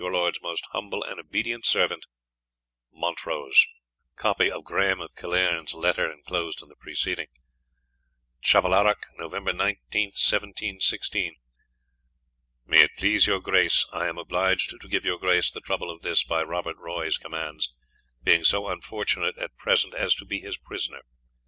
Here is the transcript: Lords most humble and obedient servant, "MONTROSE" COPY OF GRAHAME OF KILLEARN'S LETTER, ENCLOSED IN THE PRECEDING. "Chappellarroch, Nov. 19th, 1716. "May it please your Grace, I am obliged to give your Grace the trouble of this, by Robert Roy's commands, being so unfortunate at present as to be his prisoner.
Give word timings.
Lords 0.03 0.39
most 0.41 0.65
humble 0.71 1.03
and 1.03 1.19
obedient 1.19 1.63
servant, 1.63 2.07
"MONTROSE" 2.91 3.67
COPY 4.15 4.49
OF 4.49 4.63
GRAHAME 4.63 4.99
OF 4.99 5.13
KILLEARN'S 5.13 5.75
LETTER, 5.75 6.11
ENCLOSED 6.11 6.63
IN 6.63 6.69
THE 6.69 6.75
PRECEDING. 6.75 7.27
"Chappellarroch, 8.41 9.05
Nov. 9.19 9.33
19th, 9.33 10.17
1716. 10.17 11.35
"May 12.65 12.81
it 12.81 12.91
please 12.97 13.27
your 13.27 13.41
Grace, 13.41 13.85
I 13.93 14.07
am 14.07 14.17
obliged 14.17 14.71
to 14.71 14.87
give 14.87 15.05
your 15.05 15.19
Grace 15.19 15.51
the 15.51 15.61
trouble 15.61 15.91
of 15.91 16.01
this, 16.01 16.23
by 16.23 16.41
Robert 16.41 16.77
Roy's 16.79 17.19
commands, 17.19 17.71
being 18.23 18.43
so 18.43 18.69
unfortunate 18.69 19.37
at 19.37 19.55
present 19.55 19.93
as 19.93 20.15
to 20.15 20.25
be 20.25 20.39
his 20.39 20.57
prisoner. 20.57 21.03